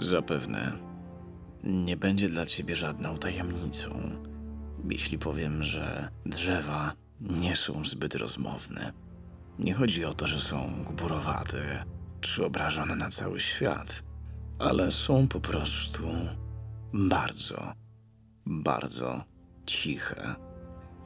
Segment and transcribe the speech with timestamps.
[0.00, 0.72] Zapewne
[1.64, 4.10] nie będzie dla ciebie żadną tajemnicą,
[4.90, 8.92] jeśli powiem, że drzewa nie są zbyt rozmowne.
[9.58, 11.84] Nie chodzi o to, że są gburowate
[12.20, 14.02] czy obrażone na cały świat,
[14.58, 16.08] ale są po prostu
[16.92, 17.72] bardzo,
[18.46, 19.24] bardzo
[19.66, 20.34] ciche.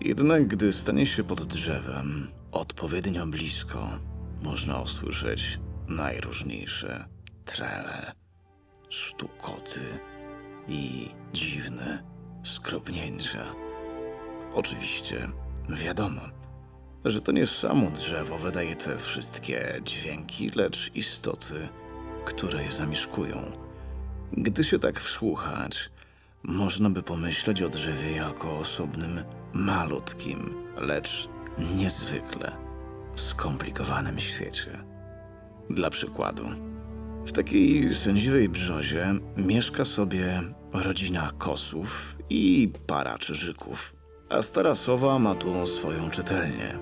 [0.01, 3.99] Jednak gdy stanie się pod drzewem odpowiednio blisko,
[4.43, 7.05] można usłyszeć najróżniejsze
[7.45, 8.13] trele,
[8.95, 9.81] sztukoty
[10.69, 12.03] i dziwne
[12.43, 13.45] skropnięcia.
[14.55, 15.29] Oczywiście
[15.69, 16.21] wiadomo,
[17.05, 21.69] że to nie samo drzewo wydaje te wszystkie dźwięki, lecz istoty,
[22.25, 23.53] które je zamieszkują.
[24.33, 25.91] Gdy się tak wsłuchać,
[26.43, 31.29] można by pomyśleć o drzewie jako osobnym, malutkim, lecz
[31.77, 32.53] niezwykle
[33.17, 34.85] skomplikowanym świecie.
[35.71, 36.45] Dla przykładu,
[37.27, 39.07] w takiej sędziwej brzozie
[39.37, 40.43] mieszka sobie
[40.73, 43.95] rodzina kosów i para czyżyków,
[44.29, 46.79] a stara sowa ma tu swoją czytelnię.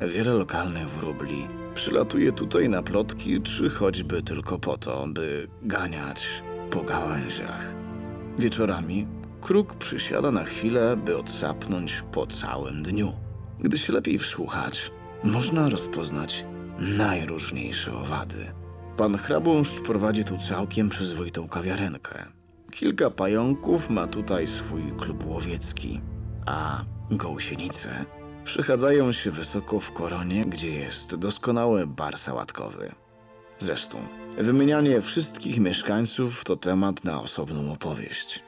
[0.00, 6.82] Wiele lokalnych wróbli przylatuje tutaj na plotki, czy choćby tylko po to, by ganiać po
[6.82, 7.74] gałęziach.
[8.38, 9.06] Wieczorami
[9.40, 13.12] kruk przysiada na chwilę, by odsapnąć po całym dniu.
[13.60, 14.90] Gdy się lepiej wsłuchać,
[15.24, 16.44] można rozpoznać
[16.78, 18.52] najróżniejsze owady.
[18.98, 22.24] Pan hrabąszcz prowadzi tu całkiem przyzwoitą kawiarenkę.
[22.70, 26.00] Kilka pająków ma tutaj swój klub łowiecki,
[26.46, 28.04] a gąsienice
[28.44, 32.92] przechadzają się wysoko w koronie, gdzie jest doskonały bar sałatkowy.
[33.58, 33.98] Zresztą,
[34.38, 38.42] wymienianie wszystkich mieszkańców to temat na osobną opowieść.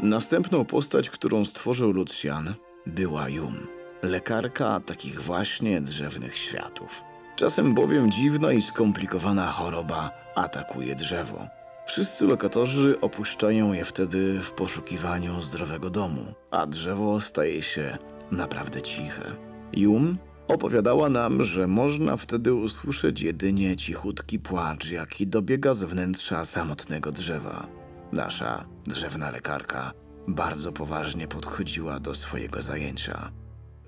[0.00, 2.54] Następną postać, którą stworzył Lucjan,
[2.86, 3.66] była Jum,
[4.02, 7.04] lekarka takich właśnie drzewnych światów.
[7.38, 11.46] Czasem bowiem dziwna i skomplikowana choroba atakuje drzewo.
[11.86, 17.98] Wszyscy lokatorzy opuszczają je wtedy w poszukiwaniu zdrowego domu, a drzewo staje się
[18.30, 19.32] naprawdę ciche.
[19.76, 27.12] Jum opowiadała nam, że można wtedy usłyszeć jedynie cichutki płacz, jaki dobiega z wnętrza samotnego
[27.12, 27.66] drzewa.
[28.12, 29.92] Nasza drzewna lekarka
[30.28, 33.30] bardzo poważnie podchodziła do swojego zajęcia.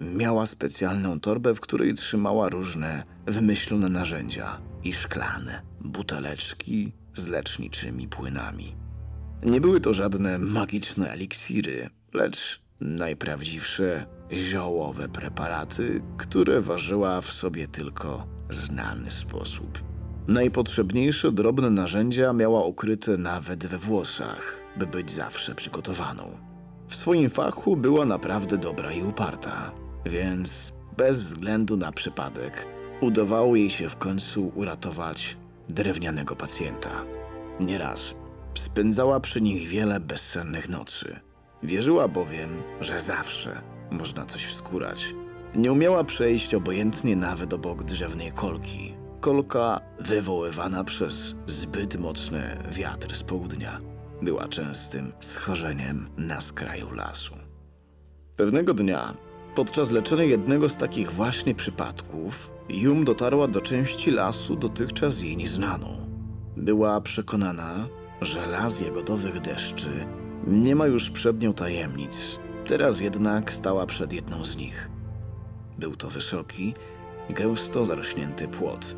[0.01, 8.77] Miała specjalną torbę, w której trzymała różne wymyślone narzędzia i szklane buteleczki z leczniczymi płynami.
[9.43, 18.27] Nie były to żadne magiczne eliksiry, lecz najprawdziwsze ziołowe preparaty, które ważyła w sobie tylko
[18.51, 19.79] znany sposób.
[20.29, 26.39] Najpotrzebniejsze drobne narzędzia miała ukryte nawet we włosach, by być zawsze przygotowaną.
[26.89, 29.73] W swoim fachu była naprawdę dobra i uparta,
[30.07, 32.67] więc bez względu na przypadek
[33.01, 35.37] udawało jej się w końcu uratować
[35.69, 37.05] drewnianego pacjenta.
[37.61, 38.15] Nieraz
[38.55, 41.21] spędzała przy nich wiele bezsennych nocy.
[41.63, 45.15] Wierzyła bowiem, że zawsze można coś wskórać.
[45.55, 48.95] Nie umiała przejść obojętnie nawet obok drzewnej kolki.
[49.21, 53.81] Kolka wywoływana przez zbyt mocny wiatr z południa
[54.23, 57.35] była częstym schorzeniem na skraju lasu.
[58.37, 59.15] Pewnego dnia,
[59.61, 65.87] podczas leczenia jednego z takich właśnie przypadków, Jum dotarła do części lasu dotychczas jej nieznaną.
[66.57, 67.89] Była przekonana,
[68.21, 70.07] że las jagodowych deszczy
[70.47, 72.39] nie ma już przed nią tajemnic.
[72.67, 74.91] Teraz jednak stała przed jedną z nich.
[75.79, 76.75] Był to wysoki,
[77.31, 78.97] gęsto zarośnięty płot.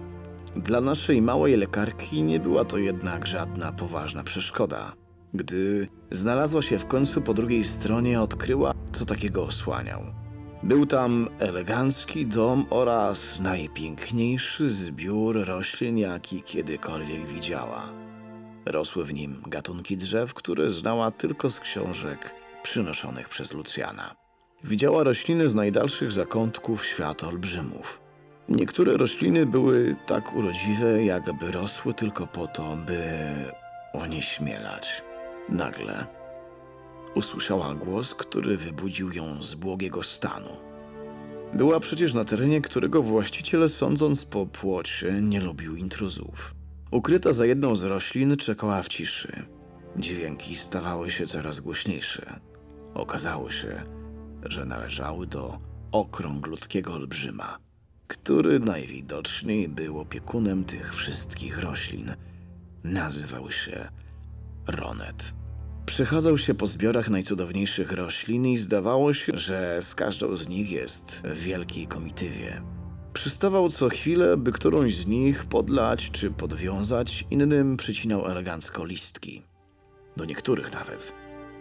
[0.56, 4.92] Dla naszej małej lekarki nie była to jednak żadna poważna przeszkoda.
[5.34, 10.21] Gdy znalazła się w końcu po drugiej stronie, odkryła, co takiego osłaniał.
[10.62, 17.82] Był tam elegancki dom oraz najpiękniejszy zbiór roślin, jaki kiedykolwiek widziała.
[18.66, 24.14] Rosły w nim gatunki drzew, które znała tylko z książek przynoszonych przez Lucjana.
[24.64, 28.00] Widziała rośliny z najdalszych zakątków świata olbrzymów.
[28.48, 33.02] Niektóre rośliny były tak urodziwe, jakby rosły tylko po to, by
[33.92, 35.02] onieśmielać.
[35.48, 36.21] Nagle
[37.14, 40.50] usłyszała głos, który wybudził ją z błogiego stanu.
[41.54, 46.54] Była przecież na terenie, którego właściciel, sądząc po płocie, nie lubił intruzów.
[46.90, 49.46] Ukryta za jedną z roślin, czekała w ciszy.
[49.96, 52.40] Dźwięki stawały się coraz głośniejsze.
[52.94, 53.82] Okazało się,
[54.42, 55.58] że należały do
[55.92, 57.58] okrąglutkiego olbrzyma,
[58.06, 62.14] który najwidoczniej był opiekunem tych wszystkich roślin.
[62.84, 63.88] Nazywał się
[64.66, 65.34] Ronet.
[65.86, 71.22] Przechadzał się po zbiorach najcudowniejszych roślin i zdawało się, że z każdą z nich jest
[71.24, 72.62] w wielkiej komitywie.
[73.12, 79.42] Przystawał co chwilę, by którąś z nich podlać czy podwiązać, innym przycinał elegancko listki.
[80.16, 81.12] Do niektórych nawet.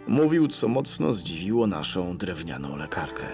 [0.08, 3.26] Mówił, co mocno zdziwiło naszą drewnianą lekarkę.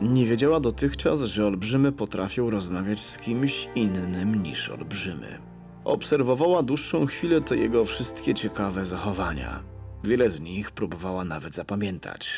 [0.00, 5.38] Nie wiedziała dotychczas, że olbrzymy potrafią rozmawiać z kimś innym niż olbrzymy.
[5.84, 9.77] Obserwowała dłuższą chwilę te jego wszystkie ciekawe zachowania.
[10.04, 12.30] Wiele z nich próbowała nawet zapamiętać,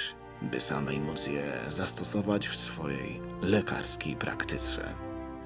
[0.43, 4.95] by samej móc je zastosować w swojej lekarskiej praktyce.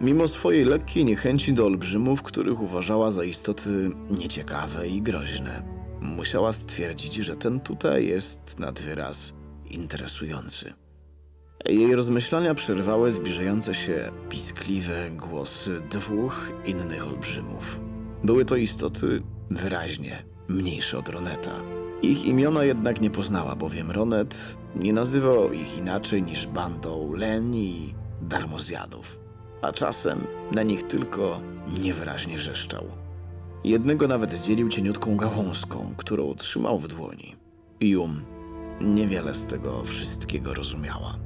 [0.00, 5.62] Mimo swojej lekkiej niechęci do olbrzymów, których uważała za istoty nieciekawe i groźne,
[6.00, 9.34] musiała stwierdzić, że ten tutaj jest nad wyraz
[9.70, 10.72] interesujący.
[11.66, 17.80] Jej rozmyślania przerwały zbliżające się piskliwe głosy dwóch innych olbrzymów.
[18.24, 21.83] Były to istoty wyraźnie mniejsze od Roneta.
[22.02, 27.94] Ich imiona jednak nie poznała, bowiem Ronet nie nazywał ich inaczej niż bandą leni i
[28.22, 29.20] darmozjadów,
[29.62, 30.20] a czasem
[30.52, 31.40] na nich tylko
[31.82, 32.84] niewyraźnie wrzeszczał.
[33.64, 37.36] Jednego nawet zdzielił cieniutką gałązką, którą trzymał w dłoni.
[37.80, 38.22] Jum
[38.80, 41.18] niewiele z tego wszystkiego rozumiała.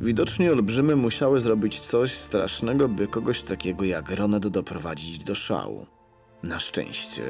[0.00, 5.86] Widocznie olbrzymy musiały zrobić coś strasznego, by kogoś takiego jak Ronet doprowadzić do szału.
[6.42, 7.22] Na szczęście,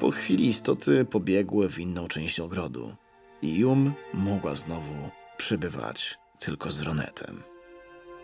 [0.00, 2.94] po chwili istoty pobiegły w inną część ogrodu
[3.42, 4.94] i Jum mogła znowu
[5.36, 7.42] przybywać tylko z Ronetem.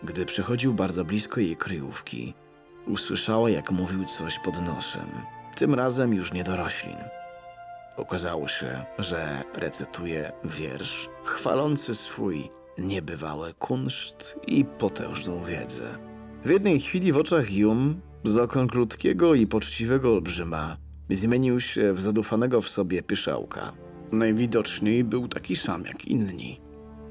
[0.03, 2.33] Gdy przychodził bardzo blisko jej kryjówki,
[2.87, 5.07] usłyszała, jak mówił coś pod nosem,
[5.55, 6.97] tym razem już nie do roślin.
[7.97, 15.97] Okazało się, że recytuje wiersz chwalący swój niebywały kunszt i potężną wiedzę.
[16.45, 20.77] W jednej chwili w oczach Jum, z okon krótkiego i poczciwego olbrzyma,
[21.15, 23.73] zmienił się w zadufanego w sobie pyszałka.
[24.11, 26.61] Najwidoczniej był taki sam jak inni.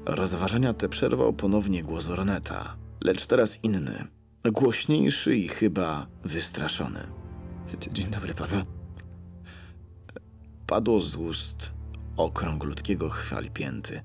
[0.05, 4.07] Rozważania te przerwał ponownie głos Roneta, lecz teraz inny,
[4.45, 6.99] głośniejszy i chyba wystraszony.
[7.91, 8.65] Dzień dobry panu.
[10.67, 11.71] Padło z ust
[12.17, 14.01] okrąglutkiego chwalpięty.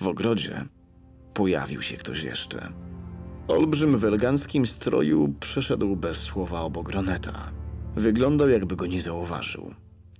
[0.00, 0.64] W ogrodzie
[1.34, 2.72] pojawił się ktoś jeszcze.
[3.48, 7.61] Olbrzym w eleganckim stroju przeszedł bez słowa obok Roneta.
[7.96, 9.74] Wyglądał, jakby go nie zauważył.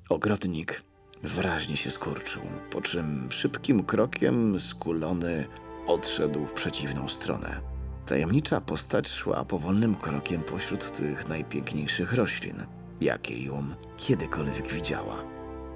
[0.08, 0.82] Ogrodnik
[1.22, 5.46] wyraźnie się skurczył, po czym szybkim krokiem skulony
[5.86, 7.60] odszedł w przeciwną stronę.
[8.06, 12.56] Tajemnicza postać szła powolnym krokiem pośród tych najpiękniejszych roślin,
[13.00, 13.64] jakie ją
[13.96, 15.24] kiedykolwiek widziała.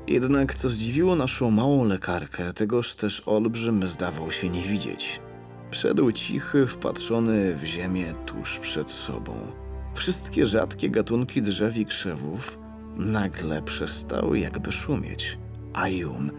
[0.08, 5.20] Jednak co zdziwiło naszą małą lekarkę, tegoż też olbrzym zdawał się nie widzieć.
[5.70, 9.66] Szedł cichy, wpatrzony w ziemię tuż przed sobą.
[9.96, 12.58] Wszystkie rzadkie gatunki drzew i krzewów
[12.96, 15.38] nagle przestały jakby szumieć,
[15.75, 16.31] a Jum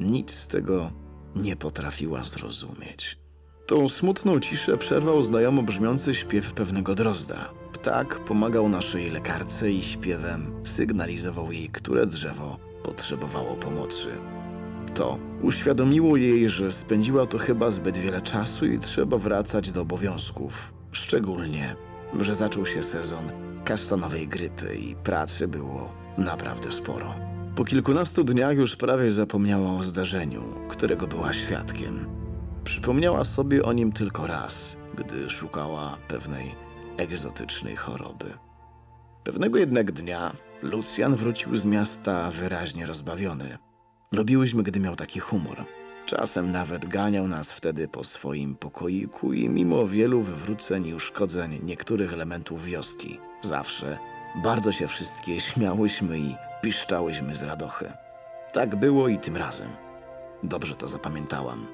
[0.00, 0.90] nic z tego
[1.36, 3.18] nie potrafiła zrozumieć.
[3.66, 7.50] Tą smutną ciszę przerwał znajomo brzmiący śpiew pewnego drozda.
[7.72, 14.08] Ptak pomagał naszej lekarce i śpiewem sygnalizował jej, które drzewo potrzebowało pomocy.
[14.94, 20.72] To uświadomiło jej, że spędziła to chyba zbyt wiele czasu i trzeba wracać do obowiązków.
[20.92, 21.76] Szczególnie,
[22.20, 23.30] że zaczął się sezon
[23.64, 27.14] kasztanowej grypy i pracy było naprawdę sporo.
[27.56, 32.06] Po kilkunastu dniach już prawie zapomniała o zdarzeniu, którego była świadkiem.
[32.64, 36.54] Przypomniała sobie o nim tylko raz, gdy szukała pewnej
[36.96, 38.34] egzotycznej choroby.
[39.24, 40.32] Pewnego jednak dnia
[40.62, 43.58] Lucjan wrócił z miasta wyraźnie rozbawiony.
[44.12, 45.64] Lubiłyśmy, gdy miał taki humor.
[46.08, 52.12] Czasem nawet ganiał nas wtedy po swoim pokoiku i mimo wielu wywróceń i uszkodzeń niektórych
[52.12, 53.98] elementów wioski, zawsze
[54.42, 57.92] bardzo się wszystkie śmiałyśmy i piszczałyśmy z radochy.
[58.52, 59.68] Tak było i tym razem.
[60.42, 61.66] Dobrze to zapamiętałam.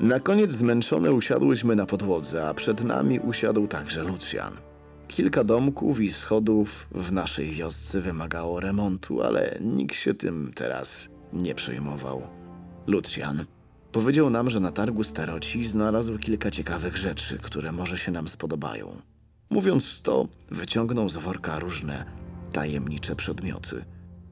[0.00, 4.52] Na koniec zmęczone usiadłyśmy na podłodze, a przed nami usiadł także Lucjan.
[5.08, 11.54] Kilka domków i schodów w naszej wiosce wymagało remontu, ale nikt się tym teraz nie
[11.54, 12.22] przejmował.
[12.86, 13.44] Lucjan
[13.92, 18.96] powiedział nam, że na targu staroci znalazł kilka ciekawych rzeczy, które może się nam spodobają.
[19.50, 22.04] Mówiąc to, wyciągnął z worka różne
[22.52, 23.84] tajemnicze przedmioty.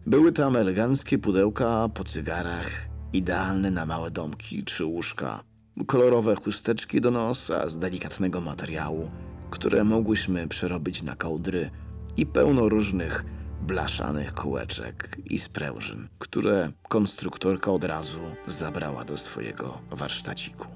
[0.06, 2.70] Były tam eleganckie pudełka po cygarach,
[3.12, 5.44] idealne na małe domki czy łóżka,
[5.86, 9.10] kolorowe chusteczki do nosa z delikatnego materiału,
[9.50, 11.70] które mogłyśmy przerobić na kołdry
[12.16, 13.24] i pełno różnych
[13.60, 20.66] blaszanych kółeczek i sprężyn, które konstruktorka od razu zabrała do swojego warsztaciku.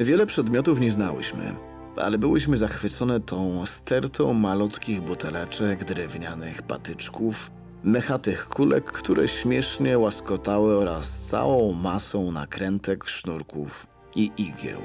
[0.00, 1.54] Wiele przedmiotów nie znałyśmy,
[1.96, 7.50] ale byłyśmy zachwycone tą stertą malutkich buteleczek, drewnianych patyczków,
[7.82, 14.80] mechatych kulek, które śmiesznie łaskotały oraz całą masą nakrętek, sznurków i igieł.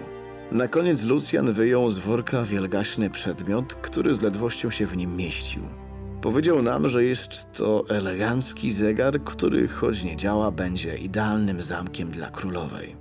[0.52, 5.62] Na koniec Lucjan wyjął z worka wielgaśny przedmiot, który z ledwością się w nim mieścił.
[6.22, 12.30] Powiedział nam, że jest to elegancki zegar, który choć nie działa, będzie idealnym zamkiem dla
[12.30, 12.96] królowej.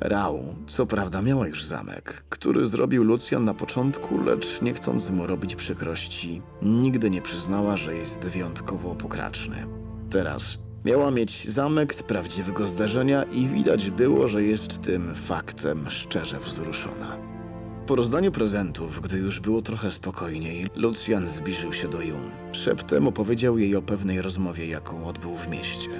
[0.00, 5.26] Rał, co prawda miała już zamek, który zrobił Lucjan na początku, lecz nie chcąc mu
[5.26, 9.66] robić przykrości, nigdy nie przyznała, że jest wyjątkowo pokraczny.
[10.10, 16.38] Teraz miała mieć zamek z prawdziwego zdarzenia i widać było, że jest tym faktem szczerze
[16.38, 17.29] wzruszona.
[17.90, 22.30] Po rozdaniu prezentów, gdy już było trochę spokojniej, Lucjan zbliżył się do Jun.
[22.52, 25.90] Szeptem opowiedział jej o pewnej rozmowie, jaką odbył w mieście.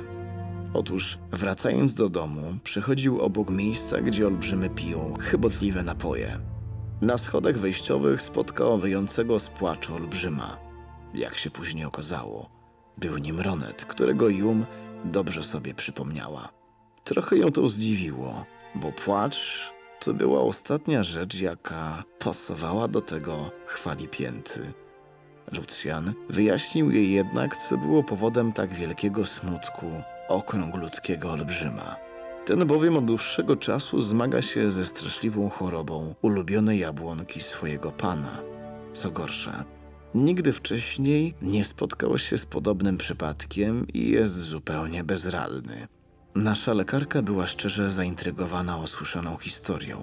[0.75, 6.39] Otóż, wracając do domu, przechodził obok miejsca, gdzie olbrzymy piją chybotliwe napoje.
[7.01, 10.57] Na schodach wejściowych spotkał wyjącego z płaczu olbrzyma.
[11.15, 12.51] Jak się później okazało,
[12.99, 14.67] był nim Ronet, którego Jum
[15.05, 16.49] dobrze sobie przypomniała.
[17.05, 18.45] Trochę ją to zdziwiło,
[18.75, 19.71] bo płacz
[20.01, 24.73] to była ostatnia rzecz, jaka pasowała do tego chwali pięty.
[25.53, 29.87] Lucjan wyjaśnił jej jednak, co było powodem tak wielkiego smutku
[30.29, 31.97] okrąglutkiego olbrzyma.
[32.47, 38.43] Ten bowiem od dłuższego czasu zmaga się ze straszliwą chorobą ulubionej jabłonki swojego pana.
[38.93, 39.65] Co gorsza,
[40.15, 45.89] nigdy wcześniej nie spotkał się z podobnym przypadkiem i jest zupełnie bezradny.
[46.35, 50.03] Nasza lekarka była szczerze zaintrygowana usłyszaną historią.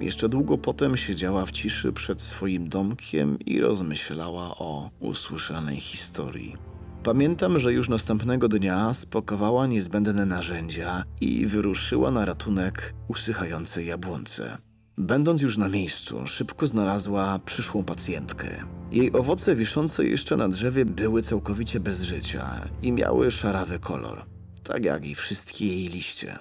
[0.00, 6.56] Jeszcze długo potem siedziała w ciszy przed swoim domkiem i rozmyślała o usłyszanej historii.
[7.02, 14.58] Pamiętam, że już następnego dnia spakowała niezbędne narzędzia i wyruszyła na ratunek usychającej jabłonce.
[14.98, 18.48] Będąc już na miejscu, szybko znalazła przyszłą pacjentkę.
[18.92, 22.50] Jej owoce wiszące jeszcze na drzewie były całkowicie bez życia
[22.82, 24.26] i miały szarawy kolor,
[24.68, 26.38] tak jak i wszystkie jej liście.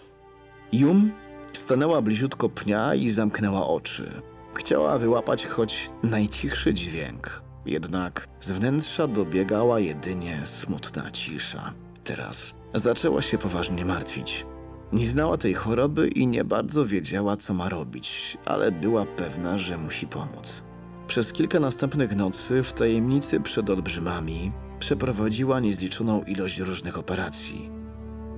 [0.72, 1.12] Jum
[1.53, 4.22] stanęła bliziutko pnia i zamknęła oczy.
[4.53, 11.74] Chciała wyłapać choć najcichszy dźwięk, jednak z wnętrza dobiegała jedynie smutna cisza.
[12.03, 14.46] Teraz zaczęła się poważnie martwić.
[14.94, 19.77] Nie znała tej choroby i nie bardzo wiedziała, co ma robić, ale była pewna, że
[19.77, 20.63] musi pomóc.
[21.08, 27.75] Przez kilka następnych nocy w tajemnicy przed olbrzymami przeprowadziła niezliczoną ilość różnych operacji.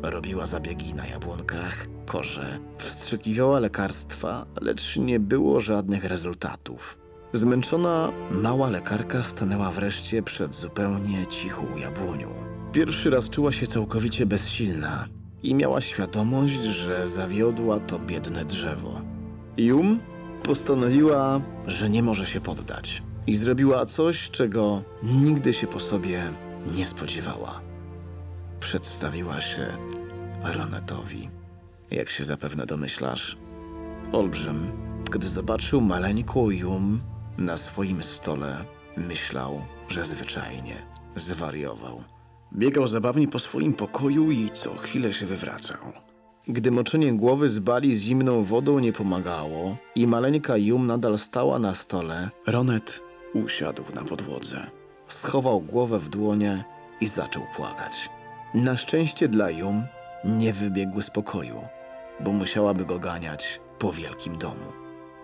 [0.04, 6.98] Robiła zabiegi na jabłonkach, korze, wstrzykiwała lekarstwa, lecz nie było żadnych rezultatów.
[7.34, 12.30] Zmęczona, mała lekarka stanęła wreszcie przed zupełnie cichą jabłonią.
[12.72, 15.08] Pierwszy raz czuła się całkowicie bezsilna
[15.44, 19.02] i miała świadomość, że zawiodła to biedne drzewo.
[19.58, 20.00] Jum
[20.44, 26.24] postanowiła, że nie może się poddać i zrobiła coś, czego nigdy się po sobie
[26.76, 27.67] nie spodziewała.
[28.60, 29.68] Przedstawiła się
[30.44, 31.30] Ronetowi.
[31.92, 33.38] Jak się zapewne domyślasz,
[34.12, 34.72] olbrzym,
[35.12, 37.02] gdy zobaczył maleńką Jum
[37.38, 38.66] na swoim stole,
[38.98, 40.76] myślał, że zwyczajnie
[41.16, 42.04] zwariował.
[42.56, 45.78] Biegał zabawnie po swoim pokoju i co chwilę się wywracał.
[46.48, 51.60] Gdy moczenie głowy z bali z zimną wodą nie pomagało i maleńka Jum nadal stała
[51.60, 53.02] na stole, Ronet
[53.34, 54.68] usiadł na podłodze.
[55.08, 56.64] Schował głowę w dłonie
[57.02, 58.10] i zaczął płakać.
[58.54, 59.84] Na szczęście dla Jum
[60.24, 61.62] nie wybiegł z pokoju,
[62.20, 64.74] bo musiałaby go ganiać po wielkim domu.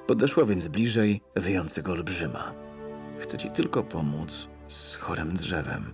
[0.07, 2.53] Podeszła więc bliżej wyjącego olbrzyma.
[3.19, 5.93] Chcę ci tylko pomóc z chorym drzewem,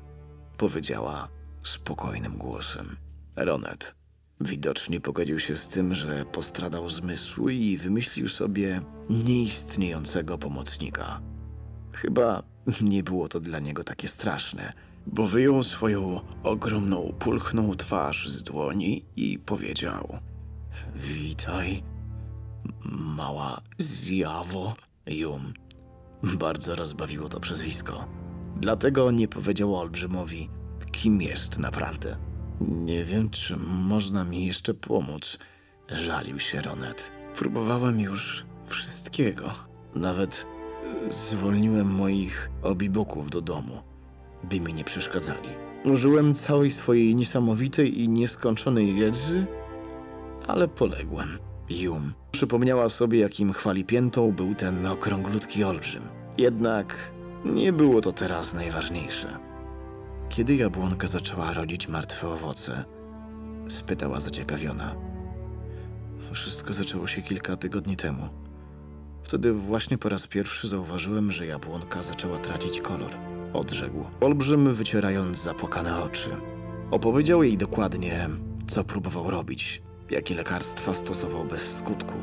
[0.57, 1.27] powiedziała
[1.63, 2.97] spokojnym głosem.
[3.35, 3.95] Ronet
[4.41, 11.21] widocznie pogodził się z tym, że postradał zmysły i wymyślił sobie nieistniejącego pomocnika.
[11.93, 12.43] Chyba
[12.81, 14.73] nie było to dla niego takie straszne,
[15.07, 20.17] bo wyjął swoją ogromną, pulchną twarz z dłoni i powiedział:
[20.95, 21.83] Witaj,
[22.91, 24.75] mała zjawo.
[25.07, 25.53] Jum.
[26.23, 28.05] Bardzo rozbawiło to przezwisko.
[28.57, 30.49] Dlatego nie powiedział olbrzymowi,
[30.91, 32.17] kim jest naprawdę.
[32.61, 35.37] Nie wiem, czy można mi jeszcze pomóc.
[35.89, 37.11] Żalił się Ronet.
[37.35, 39.51] Próbowałem już wszystkiego.
[39.95, 40.45] Nawet
[41.09, 43.81] zwolniłem moich obiboków do domu,
[44.43, 45.49] by mi nie przeszkadzali.
[45.85, 49.45] Użyłem całej swojej niesamowitej i nieskończonej wiedzy,
[50.47, 51.39] ale poległem.
[51.69, 56.03] Jum przypomniała sobie, jakim chwalipiętą był ten okrąglutki olbrzym.
[56.37, 57.11] Jednak
[57.45, 59.39] nie było to teraz najważniejsze.
[60.29, 62.85] Kiedy jabłonka zaczęła rodzić martwe owoce,
[63.67, 64.95] spytała zaciekawiona.
[66.31, 68.29] Wszystko zaczęło się kilka tygodni temu.
[69.23, 73.11] Wtedy właśnie po raz pierwszy zauważyłem, że jabłonka zaczęła tracić kolor.
[73.53, 76.29] Odrzekł, olbrzym wycierając zapłakane oczy.
[76.91, 78.29] Opowiedział jej dokładnie,
[78.67, 82.13] co próbował robić, jakie lekarstwa stosował bez skutku.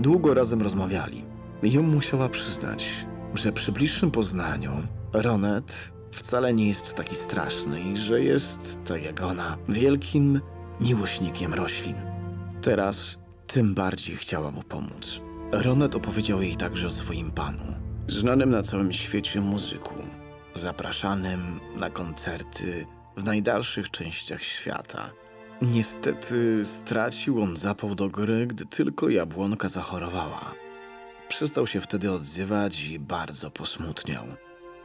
[0.00, 1.24] Długo razem rozmawiali.
[1.62, 4.70] Ją musiała przyznać, że przy bliższym poznaniu
[5.12, 10.40] Ronet wcale nie jest taki straszny i że jest, tak jak ona, wielkim
[10.80, 11.96] miłośnikiem roślin.
[12.62, 15.20] Teraz tym bardziej chciała mu pomóc.
[15.52, 17.64] Ronet opowiedział jej także o swoim panu,
[18.08, 19.94] znanym na całym świecie muzyku,
[20.58, 22.86] zapraszanym na koncerty
[23.16, 25.10] w najdalszych częściach świata.
[25.62, 30.54] Niestety stracił on zapał do gry, gdy tylko jabłonka zachorowała.
[31.28, 34.24] Przestał się wtedy odzywać i bardzo posmutniał.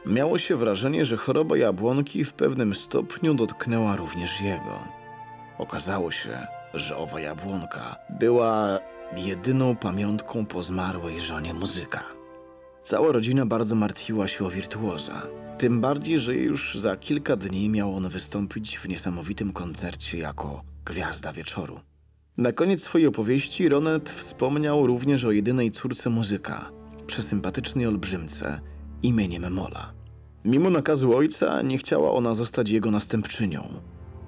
[0.06, 4.88] Miało się wrażenie, że choroba jabłonki w pewnym stopniu dotknęła również jego.
[5.58, 8.78] Okazało się, że owa jabłonka była
[9.16, 12.04] jedyną pamiątką po zmarłej żonie muzyka.
[12.82, 15.22] Cała rodzina bardzo martwiła się o wirtuoza.
[15.62, 21.32] Tym bardziej, że już za kilka dni miał on wystąpić w niesamowitym koncercie jako gwiazda
[21.32, 21.80] wieczoru.
[22.36, 26.70] Na koniec swojej opowieści Ronet wspomniał również o jedynej córce muzyka,
[27.06, 28.60] przesympatycznej olbrzymce
[29.02, 29.92] imieniem Mola.
[30.44, 33.68] Mimo nakazu ojca nie chciała ona zostać jego następczynią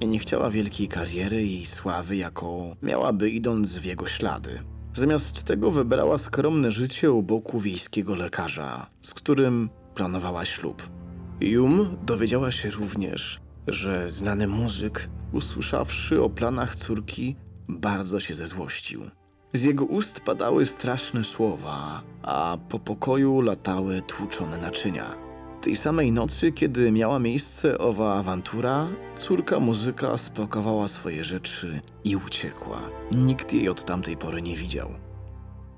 [0.00, 4.60] i nie chciała wielkiej kariery i sławy, jaką miałaby idąc w jego ślady.
[4.92, 10.93] Zamiast tego wybrała skromne życie u boku wiejskiego lekarza, z którym planowała ślub.
[11.40, 17.36] Jum dowiedziała się również, że znany muzyk, usłyszawszy o planach córki,
[17.68, 19.02] bardzo się zezłościł.
[19.52, 25.14] Z jego ust padały straszne słowa, a po pokoju latały tłuczone naczynia.
[25.60, 32.78] Tej samej nocy, kiedy miała miejsce owa awantura, córka muzyka spakowała swoje rzeczy i uciekła.
[33.12, 34.88] Nikt jej od tamtej pory nie widział.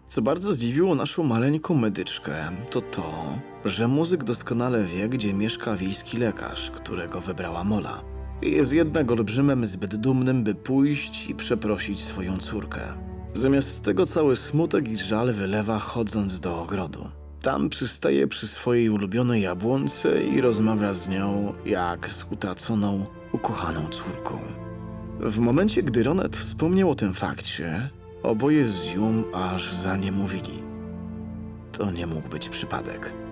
[0.08, 6.16] Co bardzo zdziwiło naszą maleńką medyczkę, to to, że muzyk doskonale wie, gdzie mieszka wiejski
[6.16, 8.04] lekarz, którego wybrała Mola.
[8.42, 12.80] Jest jednak olbrzymem zbyt dumnym, by pójść i przeprosić swoją córkę.
[13.34, 17.08] Zamiast tego cały smutek i żal wylewa chodząc do ogrodu.
[17.42, 24.38] Tam przystaje przy swojej ulubionej jabłonce i rozmawia z nią jak z utraconą, ukochaną córką.
[25.20, 27.90] W momencie, gdy Ronet wspomniał o tym fakcie,
[28.22, 30.62] oboje z Jum aż za nie mówili.
[31.72, 33.25] To nie mógł być przypadek.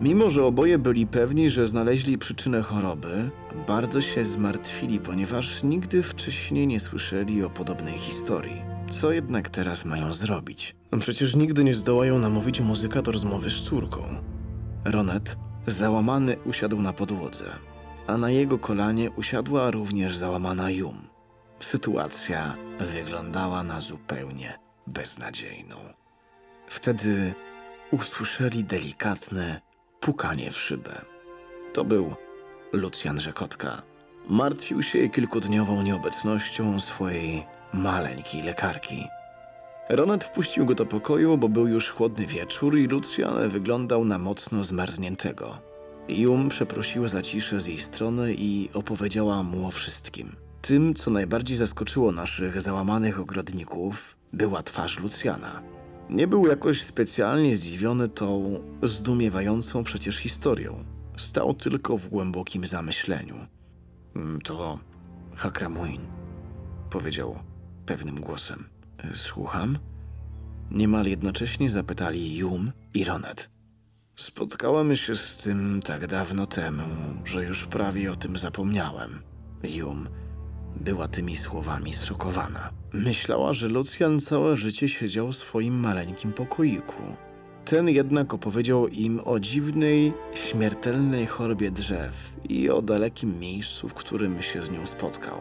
[0.00, 3.30] Mimo, że oboje byli pewni, że znaleźli przyczynę choroby,
[3.66, 8.62] bardzo się zmartwili, ponieważ nigdy wcześniej nie słyszeli o podobnej historii.
[8.90, 10.76] Co jednak teraz mają zrobić?
[10.92, 14.02] No przecież nigdy nie zdołają namówić muzyka do rozmowy z córką.
[14.84, 17.44] Ronet, załamany, usiadł na podłodze,
[18.06, 21.08] a na jego kolanie usiadła również załamana Jum.
[21.60, 22.54] Sytuacja
[22.94, 25.76] wyglądała na zupełnie beznadziejną.
[26.66, 27.34] Wtedy
[27.90, 29.60] usłyszeli delikatne
[30.04, 31.00] pukanie w szybę.
[31.72, 32.14] To był
[32.72, 33.82] Lucjan Rzekotka.
[34.28, 39.06] Martwił się kilkudniową nieobecnością swojej maleńkiej lekarki.
[39.90, 44.64] Ronet wpuścił go do pokoju, bo był już chłodny wieczór i Lucjan wyglądał na mocno
[44.64, 45.58] zmarzniętego.
[46.08, 50.36] Jum przeprosiła za ciszę z jej strony i opowiedziała mu o wszystkim.
[50.62, 55.73] Tym, co najbardziej zaskoczyło naszych załamanych ogrodników, była twarz Lucjana.
[56.10, 60.84] Nie był jakoś specjalnie zdziwiony tą zdumiewającą przecież historią.
[61.16, 63.34] Stał tylko w głębokim zamyśleniu.
[64.16, 64.78] "Mm, To
[65.36, 66.00] Hakramuin,
[66.90, 67.38] powiedział
[67.86, 68.64] pewnym głosem.
[69.12, 69.78] Słucham?
[70.70, 73.50] Niemal jednocześnie zapytali Jum i Ronet.
[74.16, 76.82] Spotkałem się z tym tak dawno temu,
[77.24, 79.22] że już prawie o tym zapomniałem.
[79.64, 80.08] Jum
[80.76, 82.70] była tymi słowami zszokowana.
[82.92, 87.02] Myślała, że Lucjan całe życie siedział w swoim maleńkim pokoiku.
[87.64, 94.42] Ten jednak opowiedział im o dziwnej, śmiertelnej chorobie drzew i o dalekim miejscu, w którym
[94.42, 95.38] się z nią spotkał.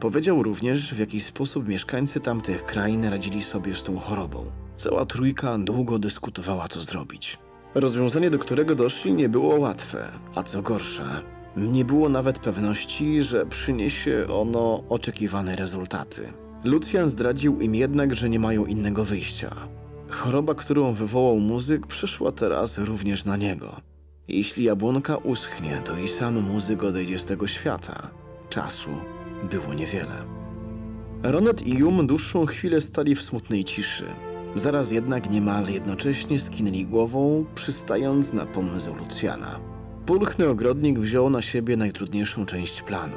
[0.00, 4.44] Powiedział również, w jaki sposób mieszkańcy tamtych krain radzili sobie z tą chorobą.
[4.76, 7.38] Cała trójka długo dyskutowała, co zrobić.
[7.74, 11.22] Rozwiązanie, do którego doszli, nie było łatwe, a co gorsza,
[11.58, 16.32] nie było nawet pewności, że przyniesie ono oczekiwane rezultaty.
[16.64, 19.54] Lucjan zdradził im jednak, że nie mają innego wyjścia.
[20.08, 23.80] Choroba, którą wywołał muzyk, przyszła teraz również na niego.
[24.28, 28.10] Jeśli jabłonka uschnie, to i sam muzyk odejdzie z tego świata.
[28.50, 28.90] Czasu
[29.50, 30.24] było niewiele.
[31.22, 34.04] Ronet i Jum dłuższą chwilę stali w smutnej ciszy.
[34.54, 39.67] Zaraz jednak niemal jednocześnie skinęli głową, przystając na pomysł Lucjana.
[40.08, 43.16] Pulchny ogrodnik wziął na siebie najtrudniejszą część planu.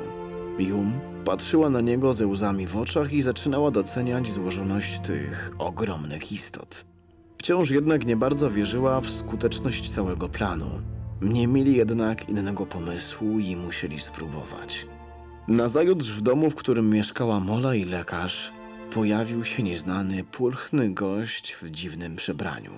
[0.59, 6.85] Jum patrzyła na niego ze łzami w oczach i zaczynała doceniać złożoność tych ogromnych istot.
[7.37, 10.69] Wciąż jednak nie bardzo wierzyła w skuteczność całego planu.
[11.21, 14.87] Nie mieli jednak innego pomysłu i musieli spróbować.
[15.47, 18.51] Nazajutrz w domu, w którym mieszkała Mola i lekarz,
[18.93, 22.71] pojawił się nieznany, pulchny gość w dziwnym przebraniu.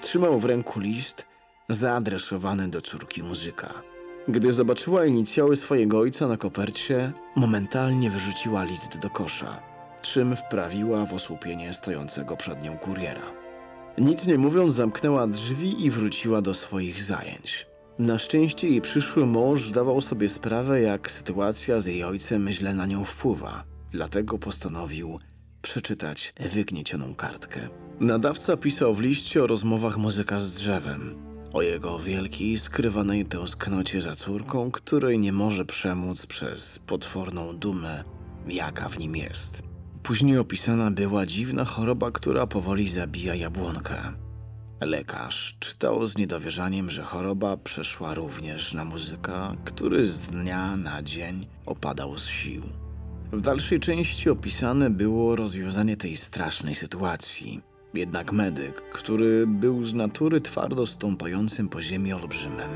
[0.00, 1.31] Trzymał w ręku list
[1.68, 3.82] zaadresowany do córki muzyka.
[4.28, 9.60] Gdy zobaczyła inicjały swojego ojca na kopercie, momentalnie wyrzuciła list do kosza,
[10.02, 13.42] czym wprawiła w osłupienie stojącego przed nią kuriera.
[13.98, 17.66] Nic nie mówiąc, zamknęła drzwi i wróciła do swoich zajęć.
[17.98, 22.86] Na szczęście jej przyszły mąż zdawał sobie sprawę, jak sytuacja z jej ojcem źle na
[22.86, 25.18] nią wpływa, dlatego postanowił
[25.62, 27.60] przeczytać wygniecioną kartkę.
[28.00, 34.16] Nadawca pisał w liście o rozmowach muzyka z drzewem, o jego wielkiej, skrywanej tęsknocie za
[34.16, 38.04] córką, której nie może przemóc przez potworną dumę,
[38.48, 39.62] jaka w nim jest.
[40.02, 44.12] Później opisana była dziwna choroba, która powoli zabija jabłonkę.
[44.80, 51.46] Lekarz czytał z niedowierzaniem, że choroba przeszła również na muzyka, który z dnia na dzień
[51.66, 52.62] opadał z sił.
[53.32, 57.71] W dalszej części opisane było rozwiązanie tej strasznej sytuacji.
[57.94, 62.70] Jednak medyk, który był z natury twardo stąpającym po ziemi olbrzymem,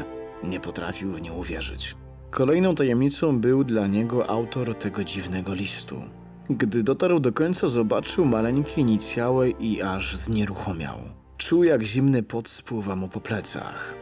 [0.44, 1.96] nie potrafił w nią uwierzyć.
[2.30, 6.02] Kolejną tajemnicą był dla niego autor tego dziwnego listu.
[6.50, 10.96] Gdy dotarł do końca, zobaczył maleńkie inicjały i aż znieruchomiał.
[11.36, 13.94] Czuł, jak zimny pot spływa mu po plecach.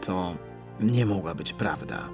[0.00, 0.36] To
[0.80, 2.08] nie mogła być prawda.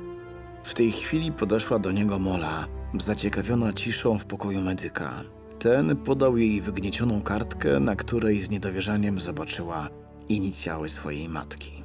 [0.64, 5.24] W tej chwili podeszła do niego Mola, zaciekawiona ciszą w pokoju medyka.
[5.64, 9.88] Ten podał jej wygniecioną kartkę, na której z niedowierzaniem zobaczyła
[10.28, 11.84] inicjały swojej matki.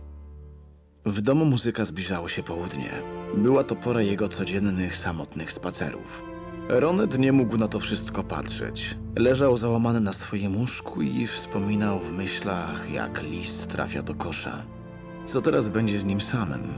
[1.05, 2.89] W domu muzyka zbliżało się południe.
[3.37, 6.23] Była to pora jego codziennych, samotnych spacerów.
[6.69, 8.97] Ronet nie mógł na to wszystko patrzeć.
[9.15, 14.65] Leżał załamany na swoim łóżku i wspominał w myślach, jak list trafia do kosza.
[15.25, 16.73] Co teraz będzie z nim samym?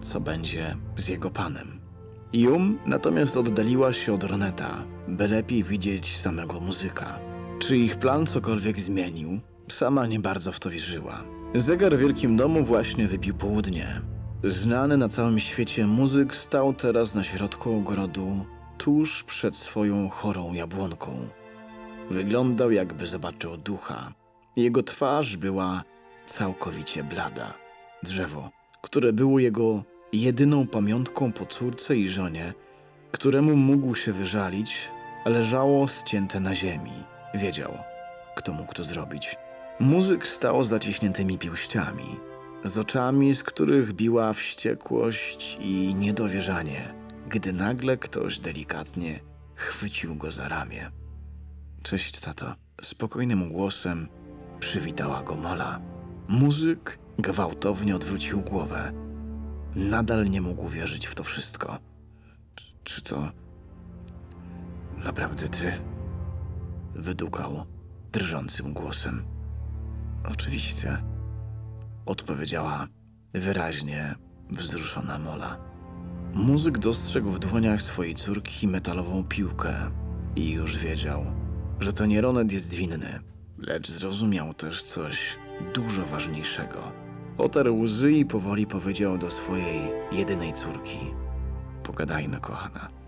[0.00, 1.83] Co będzie z jego panem?
[2.34, 7.18] Jum natomiast oddaliła się od Roneta, by lepiej widzieć samego muzyka.
[7.58, 9.40] Czy ich plan cokolwiek zmienił?
[9.68, 11.24] Sama nie bardzo w to wierzyła.
[11.54, 14.00] Zegar w wielkim domu właśnie wybił południe.
[14.44, 18.46] Znany na całym świecie muzyk stał teraz na środku ogrodu,
[18.78, 21.28] tuż przed swoją chorą jabłonką.
[22.10, 24.12] Wyglądał, jakby zobaczył ducha.
[24.56, 25.84] Jego twarz była
[26.26, 27.54] całkowicie blada.
[28.02, 28.50] Drzewo,
[28.82, 32.54] które było jego jedyną pamiątką po córce i żonie,
[33.12, 34.76] któremu mógł się wyżalić,
[35.26, 36.92] leżało ścięte na ziemi.
[37.34, 37.78] Wiedział,
[38.36, 39.36] kto mógł to zrobić.
[39.80, 42.16] Muzyk stał z zaciśniętymi pięściami,
[42.64, 46.94] z oczami, z których biła wściekłość i niedowierzanie,
[47.28, 49.20] gdy nagle ktoś delikatnie
[49.54, 50.90] chwycił go za ramię.
[51.82, 52.54] Cześć, tato.
[52.82, 54.08] Spokojnym głosem
[54.60, 55.80] przywitała go Mola.
[56.28, 59.03] Muzyk gwałtownie odwrócił głowę.
[59.76, 61.78] Nadal nie mógł wierzyć w to wszystko.
[62.54, 63.32] Czy, czy to
[65.04, 65.72] naprawdę ty?
[66.94, 67.64] Wydukał
[68.12, 69.24] drżącym głosem.
[70.32, 71.02] Oczywiście,
[72.06, 72.88] odpowiedziała
[73.34, 74.14] wyraźnie
[74.50, 75.56] wzruszona Mola.
[76.34, 79.74] Muzyk dostrzegł w dłoniach swojej córki metalową piłkę
[80.36, 81.26] i już wiedział,
[81.80, 83.20] że to nie Ronet jest winny,
[83.58, 85.38] lecz zrozumiał też coś
[85.74, 87.03] dużo ważniejszego.
[87.38, 89.80] Otarł łzy i powoli powiedział do swojej
[90.12, 90.98] jedynej córki:
[91.82, 93.03] Pogadajmy, kochana.